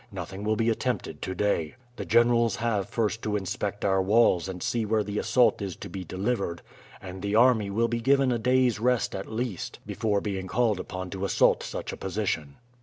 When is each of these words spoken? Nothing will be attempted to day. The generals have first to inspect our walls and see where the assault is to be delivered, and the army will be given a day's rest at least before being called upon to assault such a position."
Nothing 0.11 0.43
will 0.43 0.55
be 0.55 0.71
attempted 0.71 1.21
to 1.21 1.35
day. 1.35 1.75
The 1.97 2.05
generals 2.05 2.55
have 2.55 2.89
first 2.89 3.21
to 3.21 3.35
inspect 3.35 3.85
our 3.85 4.01
walls 4.01 4.49
and 4.49 4.63
see 4.63 4.83
where 4.83 5.03
the 5.03 5.19
assault 5.19 5.61
is 5.61 5.75
to 5.75 5.89
be 5.89 6.03
delivered, 6.03 6.63
and 7.03 7.21
the 7.21 7.35
army 7.35 7.69
will 7.69 7.87
be 7.87 8.01
given 8.01 8.31
a 8.31 8.39
day's 8.39 8.79
rest 8.79 9.13
at 9.13 9.31
least 9.31 9.77
before 9.85 10.19
being 10.19 10.47
called 10.47 10.79
upon 10.79 11.11
to 11.11 11.23
assault 11.23 11.61
such 11.61 11.93
a 11.93 11.97
position." 11.97 12.55